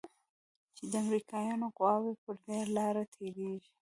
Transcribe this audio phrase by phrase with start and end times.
[0.75, 3.69] چې د امريکايانو قواوې پر دې لاره تېريږي.